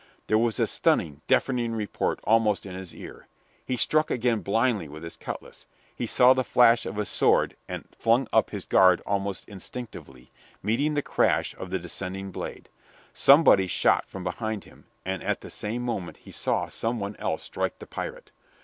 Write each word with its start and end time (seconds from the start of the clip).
There 0.25 0.37
was 0.39 0.59
a 0.59 0.65
stunning, 0.65 1.21
deafening 1.27 1.73
report 1.73 2.19
almost 2.23 2.65
in 2.65 2.73
his 2.73 2.95
ear. 2.95 3.27
He 3.63 3.77
struck 3.77 4.09
again 4.09 4.39
blindly 4.39 4.87
with 4.87 5.03
his 5.03 5.15
cutlass. 5.15 5.67
He 5.95 6.07
saw 6.07 6.33
the 6.33 6.43
flash 6.43 6.87
of 6.87 6.97
a 6.97 7.05
sword 7.05 7.55
and 7.67 7.87
flung 7.99 8.27
up 8.33 8.49
his 8.49 8.65
guard 8.65 9.01
almost 9.05 9.47
instinctively, 9.47 10.31
meeting 10.63 10.95
the 10.95 11.03
crash 11.03 11.53
of 11.55 11.69
the 11.69 11.77
descending 11.77 12.31
blade. 12.31 12.67
Somebody 13.13 13.67
shot 13.67 14.07
from 14.09 14.23
behind 14.23 14.63
him, 14.63 14.85
and 15.05 15.21
at 15.21 15.41
the 15.41 15.51
same 15.51 15.83
moment 15.83 16.17
he 16.17 16.31
saw 16.31 16.67
some 16.67 16.99
one 16.99 17.15
else 17.17 17.43
strike 17.43 17.77
the 17.77 17.85
pirate. 17.85 18.31